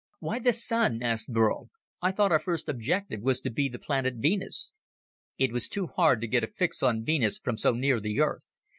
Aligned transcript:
"Why 0.17 0.39
the 0.39 0.51
Sun?" 0.51 1.03
asked 1.03 1.31
Burl. 1.31 1.69
"I 2.01 2.11
thought 2.11 2.31
our 2.31 2.39
first 2.39 2.67
objective 2.67 3.21
was 3.21 3.39
to 3.41 3.51
be 3.51 3.69
the 3.69 3.77
planet 3.77 4.15
Venus?" 4.15 4.73
"It 5.37 5.51
was 5.51 5.69
too 5.69 5.85
hard 5.85 6.21
to 6.21 6.27
get 6.27 6.43
a 6.43 6.47
fix 6.47 6.81
on 6.81 7.05
Venus 7.05 7.37
from 7.37 7.55
so 7.55 7.73
near 7.73 7.99
the 7.99 8.19
Earth. 8.19 8.55